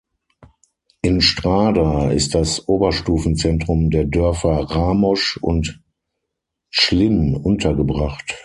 [1.03, 5.79] In Strada ist das Oberstufenzentrum der Dörfer Ramosch und
[6.71, 8.39] Tschlin untergebracht.